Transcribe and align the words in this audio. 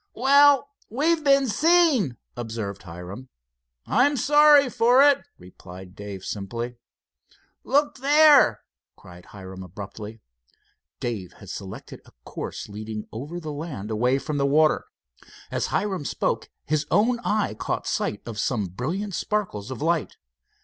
"Well, 0.15 0.71
we've 0.89 1.23
been 1.23 1.47
seen," 1.47 2.17
observed 2.35 2.81
Hiram, 2.81 3.29
"I'm 3.85 4.17
sorry 4.17 4.67
for 4.67 5.03
it," 5.03 5.21
replied 5.37 5.95
Dave 5.95 6.23
simply. 6.25 6.77
"Look 7.63 7.99
there!" 7.99 8.61
cried 8.95 9.25
Hiram 9.27 9.61
abruptly. 9.61 10.19
Dave 10.99 11.33
had 11.33 11.51
selected 11.51 12.01
a 12.03 12.13
course 12.25 12.67
leading 12.67 13.05
over 13.11 13.39
the 13.39 13.53
land, 13.53 13.91
away 13.91 14.17
from 14.17 14.37
the 14.37 14.47
water. 14.47 14.85
As 15.51 15.67
Hiram 15.67 16.03
spoke, 16.05 16.49
his 16.65 16.87
own 16.89 17.19
eye 17.19 17.53
caught 17.53 17.85
sight 17.85 18.23
of 18.25 18.39
some 18.39 18.65
brilliant 18.69 19.13
sparkles 19.13 19.69
of 19.69 19.83
light. 19.83 20.17